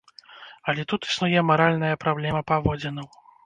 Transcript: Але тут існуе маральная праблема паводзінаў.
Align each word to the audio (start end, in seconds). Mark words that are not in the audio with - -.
Але 0.73 0.85
тут 0.93 1.05
існуе 1.11 1.45
маральная 1.51 1.95
праблема 2.07 2.43
паводзінаў. 2.53 3.07